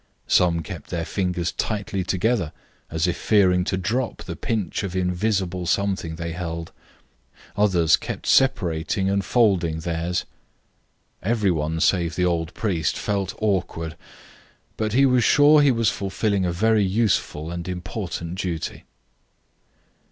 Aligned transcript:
Some 0.25 0.63
kept 0.63 0.89
their 0.89 1.05
fingers 1.05 1.51
tightly 1.51 2.03
together, 2.03 2.53
as 2.89 3.05
if 3.05 3.15
fearing 3.15 3.63
to 3.65 3.77
drop 3.77 4.23
the 4.23 4.35
pinch 4.35 4.81
of 4.81 4.95
invisible 4.95 5.67
something 5.67 6.15
they 6.15 6.31
held; 6.31 6.71
others 7.55 7.97
kept 7.97 8.25
separating 8.25 9.11
and 9.11 9.23
folding 9.23 9.81
theirs. 9.81 10.25
Every 11.21 11.51
one 11.51 11.79
save 11.79 12.15
the 12.15 12.25
old 12.25 12.51
priest 12.55 12.97
felt 12.97 13.35
awkward, 13.39 13.95
but 14.75 14.93
he 14.93 15.05
was 15.05 15.23
sure 15.23 15.61
he 15.61 15.69
was 15.69 15.91
fulfilling 15.91 16.47
a 16.47 16.51
very 16.51 16.83
useful 16.83 17.51
and 17.51 17.67
important 17.67 18.39
duty. 18.39 18.85